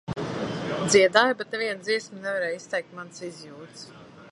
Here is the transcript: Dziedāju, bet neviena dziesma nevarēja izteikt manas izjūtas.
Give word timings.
Dziedāju, 0.93 1.35
bet 1.41 1.53
neviena 1.57 1.85
dziesma 1.89 2.23
nevarēja 2.23 2.57
izteikt 2.63 2.99
manas 3.01 3.25
izjūtas. 3.31 3.89